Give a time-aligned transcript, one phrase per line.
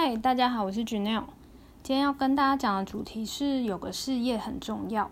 [0.00, 1.24] 嗨，大家好，我是 Janelle。
[1.82, 5.10] 今天要跟大家讲的主题是有个事业很重要。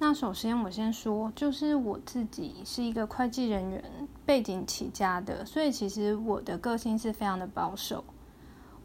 [0.00, 3.84] 那首先我先说，就是我自己是一个会计人员
[4.24, 8.02] 背景起家的，所以其实我的个性是非常的保守。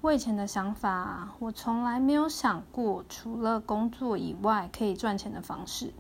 [0.01, 5.91] 我以前的想法，我从来没有想过除了工作以外可以赚钱的方式。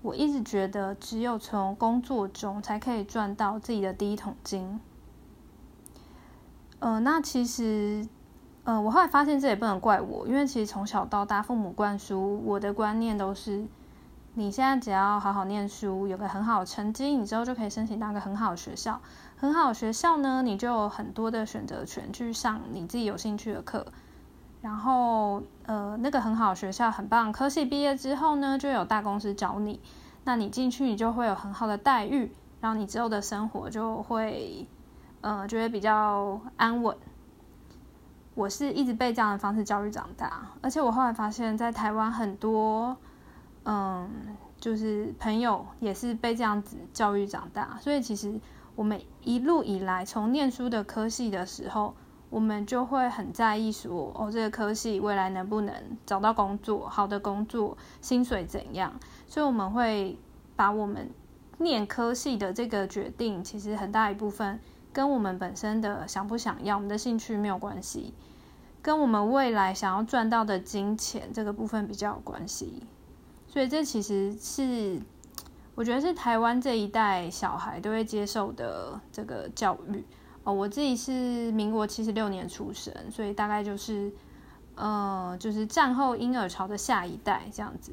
[0.00, 4.80] 我一直觉得，只有从工作中才可以赚到自己的第一桶金。
[6.78, 8.06] 呃，那其实，
[8.64, 13.66] 呃，我后来发现这也不能怪我，因为其实从小到大，父母灌输我的观念都是，
[14.34, 19.00] 你现在只要好好念书，有个很好的成绩，你之后就可以申请到一个很好的学校。
[19.38, 23.86] 很好的学校呢，你就有很多的选择权去上你自己有兴趣的课。
[24.60, 29.80] 然后，呃，那个很好的学校很棒，科系毕业之后呢，就有大公司找你，
[30.24, 34.68] 那你进去你就会有很好的待遇，然后你之后的生活就会。
[35.28, 36.96] 嗯，觉得比较安稳。
[38.36, 42.96] 我是一直被这样的方式教育长大，而且我后来发现，在台湾很多，
[43.64, 44.08] 嗯，
[44.60, 47.76] 就是朋友也是被这样子教育长大。
[47.80, 48.38] 所以其实
[48.76, 51.96] 我们一路以来，从念书的科系的时候，
[52.30, 55.74] 我们就会很在意说，哦，这个科系未来能不能
[56.06, 58.92] 找到工作，好的工作，薪水怎样？
[59.26, 60.16] 所以我们会
[60.54, 61.10] 把我们
[61.58, 64.60] 念科系的这个决定，其实很大一部分。
[64.96, 68.14] 跟我们本身的想不想要，我们的兴趣没有关系，
[68.80, 72.82] 跟我们未来想要赚到的金钱这个部分比较有关系。
[73.46, 74.98] 所以这其实是
[75.74, 80.02] 我觉得是台湾这一代小孩都会接受的这个教育
[80.44, 80.54] 哦。
[80.54, 84.10] 我自己是民国七十六年出生，所以大概就是
[84.76, 87.92] 呃，就是战后婴儿潮的下一代这样子。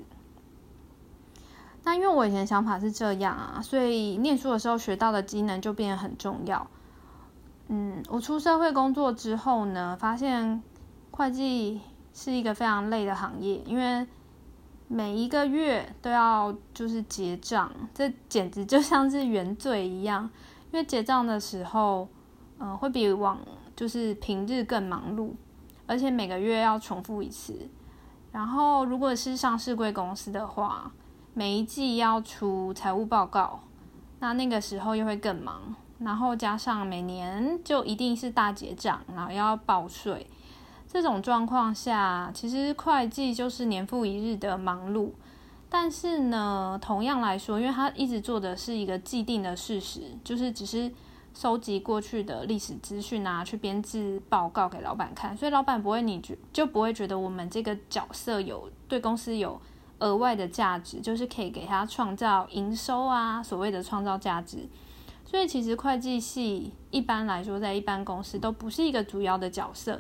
[1.83, 6.65] 那因为我以前想法是这样啊，所以念书的时候学到的技能就变得很重要。
[7.67, 10.61] 嗯，我出社会工作之后呢，发现
[11.11, 11.81] 会计
[12.13, 14.05] 是一个非常累的行业，因为
[14.87, 20.29] 每一个月都要就是结账，这简直就像是原罪一样。
[20.71, 22.07] 因为结账的时候，
[22.59, 23.39] 嗯，会比往
[23.75, 25.31] 就是平日更忙碌，
[25.87, 27.69] 而且每个月要重复一次。
[28.31, 30.91] 然后如果是上市贵公司的话，
[31.33, 33.59] 每一季要出财务报告，
[34.19, 35.75] 那那个时候又会更忙。
[36.03, 40.27] 然后加上每年就一定是大结账，然后要报税，
[40.87, 45.11] 这种状况下，其实会计就是年复一日的忙碌。
[45.69, 50.91] 但是呢，同样来说，因为他一直做的是一个既定的事实，就是只是
[51.33, 59.59] 收集过去的历史资讯啊，去编制报告给老板看，所以老板不会你觉就不会觉得我们这个角色有对公司有
[59.97, 64.69] 额外的价值，就是可以给他创造营收啊，所谓的创造价值。
[65.33, 69.99] 所以其实会计系一般来说，在一般公司都不是一个主要的角色。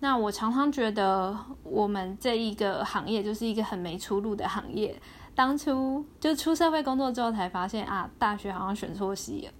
[0.00, 5.00] 那我常常觉得，我们这一个行业就是一个很没出路的行业。
[5.34, 9.52] 当初就出社会工作之后，才发现啊，大学好像选错系了。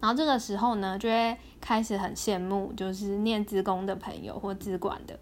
[0.00, 5.20] 然后这个时候呢，就会开始很羡慕，就是念资工的朋友或资管的，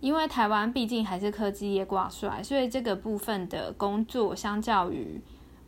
[0.00, 5.20] 因为台湾毕竟还是科技业挂帅，所以这个部分的工作相较于。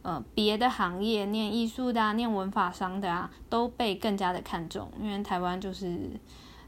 [0.09, 6.01] 呃，别的行业念艺术的、念文法商的啊，都被更加的看重，因为台湾就是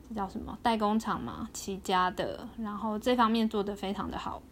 [0.07, 4.43] 这叫什么代工厂嘛起家的，然后这方面做得非常的好。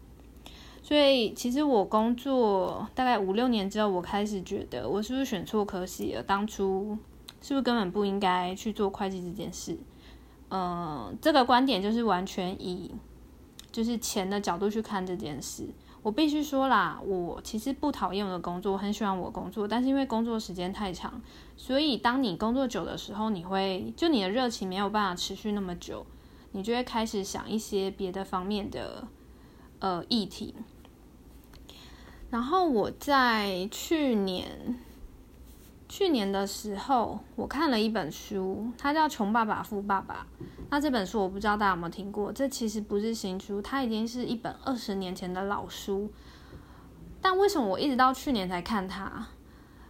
[0.82, 6.22] 所以其实我工作大概五六年之后，我开始觉得我是不是选错科系了？
[6.22, 6.96] 当初
[7.42, 9.76] 是不是根本不应该去做会计这件事？
[10.48, 12.94] 嗯，这个观点就是完全以
[13.70, 15.68] 就是钱的角度去看这件事。
[16.08, 21.20] 我必须说啦，我其实不讨厌我的工作，我很喜欢我工作，但是因为工作时间太长，
[21.54, 26.06] 所以当你工作久的时候，你会就你的热情没有办法持续那么久，
[26.52, 29.06] 你就会开始想一些别的方面的
[29.80, 30.54] 呃议题。
[32.30, 34.80] 然后我在去年。
[35.88, 40.26] 去年的时候，我看了一本书，它叫《穷爸爸富爸爸》。
[40.68, 46.12] 那这本书我不知道大家有没有听过，这其实不是新书，它已经是一本二十年前的老书。
[47.22, 49.28] 但为什么我一直到去年才看它？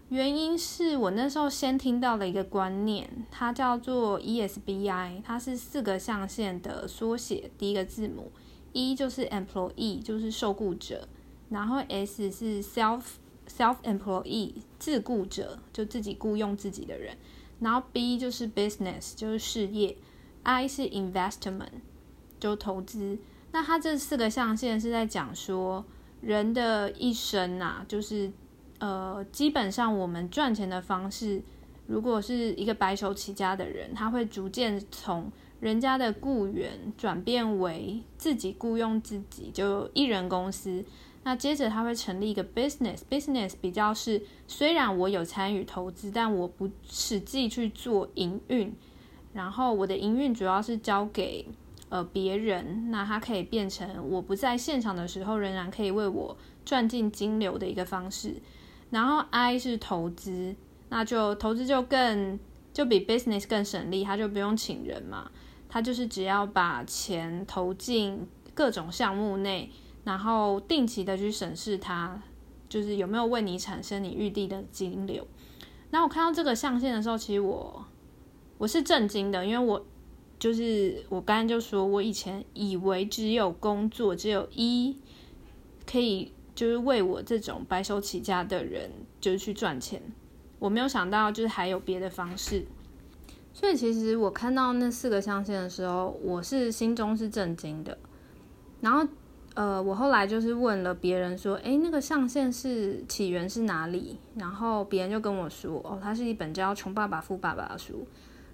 [0.08, 8.30] 原因是我那时候先听到了一个观念，它叫做 ESBI，它是四个象限的缩写，第一个字母
[8.72, 11.08] E 就是 Employee，就是受雇者，
[11.50, 13.02] 然后 S 是 Self。
[13.48, 17.16] Self-employee 自雇者就自己雇佣自己的人，
[17.60, 19.96] 然后 B 就是 business 就是事业
[20.42, 21.80] ，I 是 investment
[22.38, 23.18] 就投资。
[23.50, 25.84] 那它这四个象限是在讲说
[26.20, 28.30] 人的一生啊，就是
[28.78, 31.42] 呃基本上我们赚钱的方式
[31.86, 40.84] 如果是一个白手起家的人，他会逐渐从人家的雇员转变为自己雇佣自己，就一人公司。
[41.28, 48.74] 那接着他会成立一个 business，business 比较是虽然我有参与投资，但我不实际去做营运，
[49.34, 51.46] 然后我的营运主要是交给
[51.90, 56.34] 呃别人，那它可以变成我不在现场的时候，仍然可以为我
[56.64, 58.36] 赚进金流的一个方式。
[58.88, 60.56] 然后 I 是投资，
[60.88, 62.40] 那就投资就更
[62.72, 65.30] 就比 business 更省力，他就不用请人嘛，
[65.68, 69.70] 他就是只要把钱投进各种项目内。
[70.08, 72.18] 然后定期的去审视它，
[72.66, 75.26] 就是有没有为你产生你预定的金流。
[75.90, 77.84] 那我看到这个象限的时候，其实我
[78.56, 79.84] 我是震惊的，因为我
[80.38, 84.96] 就是我刚刚就说，我以前以为只有工作，只有一
[85.86, 88.90] 可以就是为我这种白手起家的人
[89.20, 90.00] 就是去赚钱，
[90.58, 92.64] 我没有想到就是还有别的方式。
[93.52, 97.98] 所以其实我看到那四个象限的时候，我是心中是震惊的，
[98.80, 99.06] 然后。
[99.58, 104.16] 呃，我后来就是问了别人说，诶，那个象限是起源是哪里？
[104.36, 108.06] 然后别人就跟我说，哦，它是一本叫《穷爸爸富爸爸》的书。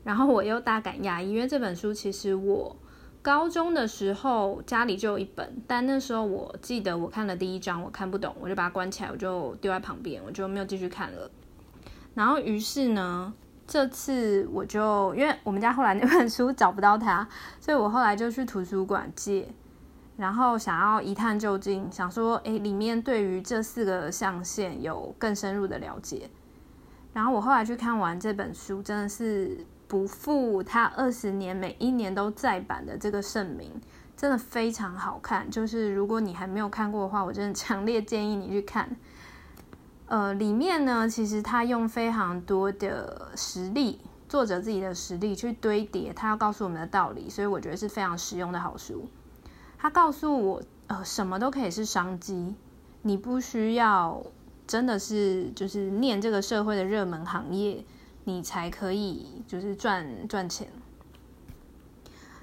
[0.03, 2.75] 然后我又大感讶异，因为这本书其实我
[3.21, 11.31] 高中的时候家里就有一本，但那时候我记得我看了第一章，我看不懂，我就把它关起来，我就丢在旁边，我就没有继续看了。
[12.15, 13.31] 然后于是呢，
[13.67, 17.29] 这次我就因为我们家后来那本书找不到它，
[17.61, 19.47] 所以我后来就去图书馆借。
[20.17, 26.31] 然后想要一探究竟，想说，诶，里面对于这四个象限有更深入的了解。
[27.13, 33.73] 然后我后来去看完这本书，真的是不负它二十年每一年都再版的这个盛名，
[34.17, 35.51] 真的非常好看。
[35.51, 38.97] 就是如果你还没有看过的话，我真的强烈建议你去看。
[40.07, 49.09] 呃，里面呢，其实他用非常多的实例，作者自己的实例去堆叠他要告诉我们的道理，所以我觉得是非常实用的好书。
[49.85, 52.55] 他告诉我，呃，什么都可以是商机，
[53.03, 54.25] 你不需要
[54.67, 57.85] 真的是就是念这个社会的热门行业，
[58.25, 60.69] 你才可以就是赚赚钱。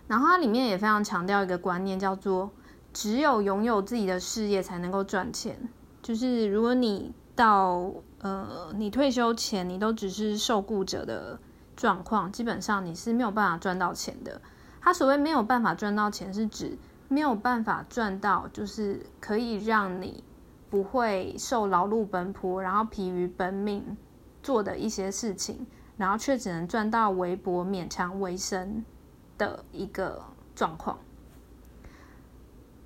[0.06, 2.52] 然后它里面也非常强调一个观念，叫做
[2.94, 5.68] 只有拥有自己的事业才能够赚钱。
[6.04, 11.40] 就是如果你到呃你退休前你都只是受雇者的
[11.76, 14.40] 状况，基本上你是没有办法赚到钱的。
[14.80, 16.78] 他所谓没有办法赚到钱，是指
[17.12, 20.24] 没有办法赚到，就是可以让你
[20.70, 23.98] 不会受劳碌奔波，然后疲于奔命
[24.42, 25.68] 做的一些事情，
[25.98, 28.86] 然后却只能赚到微薄、勉强为生
[29.38, 30.24] 的一个
[30.56, 30.98] 状况。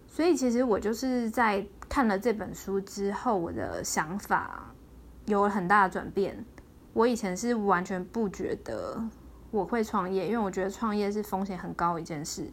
[0.08, 4.74] 所以，其实我就是在看了这本书之后，我的想法
[5.28, 6.44] 有了很大的转变。
[6.94, 9.00] 我以前是完全不觉得
[9.52, 12.50] 我会创业，因为我觉得创业是风险很高一件事。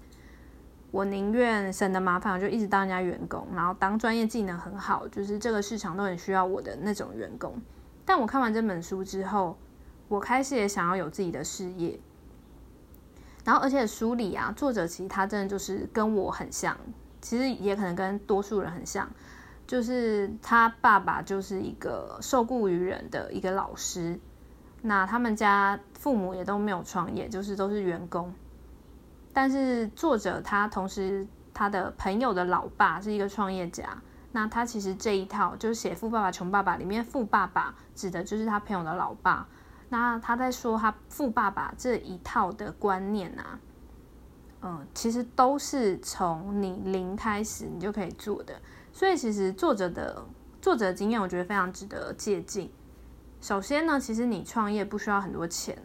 [0.93, 7.61] 我宁愿省得麻烦，我就一直当人家员工，然后当专业技能很好，就是这个市场都很需要我的那种员工。
[8.05, 9.57] 但我看完这本书之后，
[10.09, 11.99] 我开始也想要有自己的事业。
[13.43, 16.77] 然后，而且书里啊，作者其实他真的就是跟我很像，
[17.23, 19.11] 其实也可能跟多数人很像，
[19.67, 24.21] 就是他爸爸就是一个受雇于人的一个老师，
[24.83, 28.35] 那他们家父母也都没有创业，就是都是员工。
[29.33, 39.49] 但是作者他同时他的朋友的老爸是一个创业家，那他其实这一套就是写《富爸爸穷爸爸》里面富爸爸指的就是他朋友的老爸，
[39.89, 43.59] 那他在说他富爸爸这一套的观念啊，
[44.63, 48.61] 嗯，其实都是从你零开始你就可以做的，
[48.93, 50.25] 所以其实作者的
[50.61, 52.69] 作者的经验我觉得非常值得借鉴。
[53.41, 55.77] 首先呢，其实你创业不需要很多钱。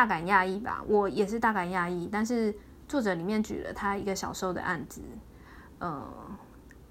[0.00, 2.08] 大感讶异吧，我也是大感讶异。
[2.10, 2.54] 但是
[2.88, 5.02] 作者里面举了他一个小时候的案子，
[5.78, 6.02] 嗯，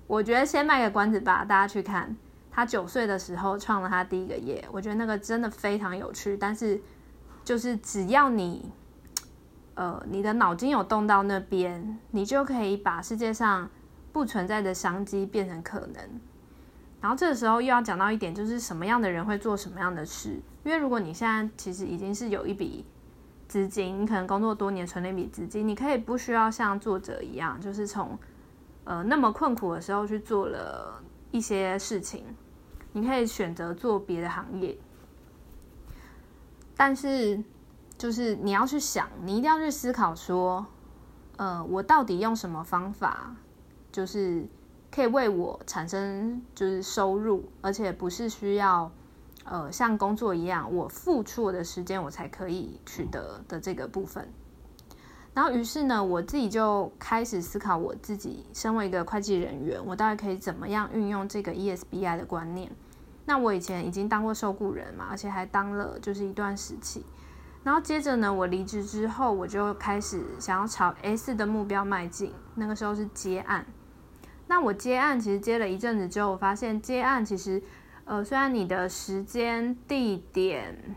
[0.05, 2.15] 我觉得先卖个关子吧，大家去看。
[2.51, 6.37] 他九岁的时候创了他第一个业，我觉得那个真的非常有趣。
[6.37, 6.79] 但是
[7.43, 8.71] 就是只要你，
[9.73, 13.67] 呃，你的脑筋有动到那边，你就可以把世界上
[14.13, 15.95] 不存在的商机变成可能。
[17.01, 20.39] 然后这个时候又要讲到一点，就是什么样的人会做什么样的事。
[20.63, 22.85] 因为如果你现在其实已经是有一笔
[23.49, 28.17] 资金，你可能工作多年存了一笔资金，你可以不需要像作者一样，就是从
[28.83, 31.01] 呃那么困苦的时候去做了
[31.31, 32.23] 一些事情，
[32.93, 34.77] 你可以选择做别的行业。
[36.77, 37.43] 但是
[37.97, 40.63] 就是你要去想，你一定要去思考说，
[41.37, 43.35] 呃，我到底用什么方法，
[43.91, 44.45] 就是
[44.91, 48.91] 可以为我产生就是收入，而且不是需要。
[49.45, 54.27] 呃像工作一样，我付出我的时间，我才可以取得的这个部分。
[55.33, 62.69] 然后于是呢，我自己就开始思考，我自己身为一个会计人员，我到底可以怎么样运用这个 ESBI 的观念。
[63.25, 67.05] 那我以前已经当过受雇人嘛，而且还当了就是一段时期。
[67.63, 72.33] 然后接着呢，我离职之后，我就开始想要朝 S 的目标迈进。
[72.55, 73.65] 那个时候是接案。
[74.47, 77.61] 那我接案其实接了一阵子之后，我发现接案其实，
[78.09, 80.95] 呃，虽然你的时间地点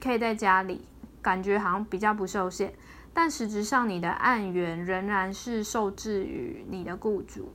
[0.00, 0.86] 可以在家里，
[1.20, 2.72] 感觉好像比较不受限，
[3.12, 7.52] 但实质上你的案源仍然是受制于你的雇主，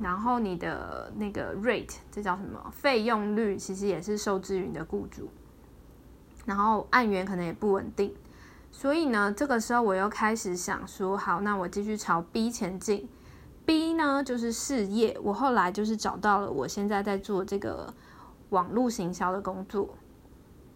[0.00, 2.72] 然后你的那个 rate，这叫什么？
[2.72, 5.28] 费用率其实也是受制于你的雇主。
[6.46, 8.14] 然后案源可能也不稳定，
[8.70, 13.06] 所以呢，这个时候我又开始想说，好，那我继续朝 B 前进。
[13.66, 17.92] B 呢就是事业，我后来就是找到了我现在在做这个
[18.50, 19.90] 网络行销的工作。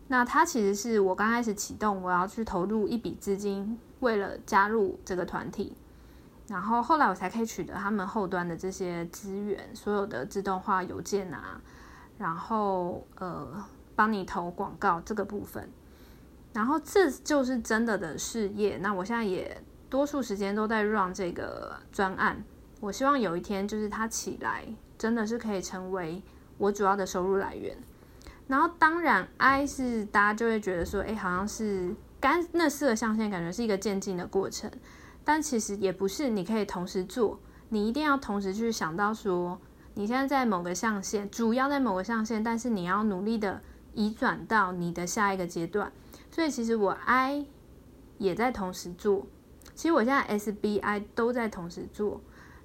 [0.09, 5.73] 那它其实是我刚开始启动，我要去投入一笔资金，为了加入这个团体，
[6.49, 11.61] 然后后来我才可以取得他们后端的这些资源，所有的自动化邮件啊，
[12.19, 13.65] 然后呃。
[13.97, 15.69] 帮你投广告这个部分，
[16.55, 18.79] 然后这就是真的的事业。
[18.79, 22.43] 那我现在也多数时间都在 run 这个专案。
[22.81, 24.65] 我希望有一天就是它起来，
[24.99, 26.23] 真的是可以成为
[26.59, 27.77] 我主要的收入来源。
[28.49, 34.71] 然后当然，I 是大家就会觉得说，哎，好像是刚那四个象限，感觉是一个渐进的过程。
[35.25, 39.61] 但其实也不是，你可以同时做，你一定要同时去想到说，
[39.95, 43.61] 你现在在某个象限，主要在某个象限，但是你要努力的。
[43.93, 45.91] 移转到你的下一个阶段，
[46.31, 47.45] 所以其实我 I
[48.19, 49.27] 也在同时做，
[49.75, 52.21] 其实我现在 S B I 都在同时做。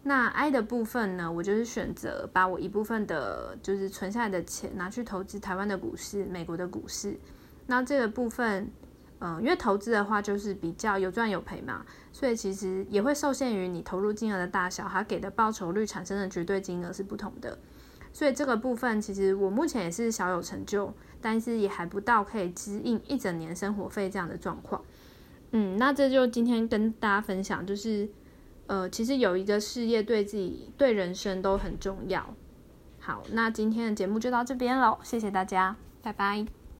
[0.07, 7.19] 那 I 的部分呢，我就是选择把我一部分的，就是存下来的钱拿去投资台湾的股市、美国的股市。
[7.65, 8.69] 那这个部分，
[9.17, 17.57] 嗯，因为投资的话就是比较有赚有赔嘛，所以其实也会受限于你投入金额的大小，它给的报酬率产生的绝对金额是不同的。
[18.13, 24.83] 所以这个部分其实我目前也是小有成就，但是也还不到可以支应一整年生活费这样的状况。
[25.49, 28.07] 嗯，那这就今天跟大家分享，就是
[28.67, 32.33] 呃，其实有一个事业对自己、对人生都很重要。
[32.99, 36.64] 好，那今天的节目就到这边喽，谢谢大家，拜拜。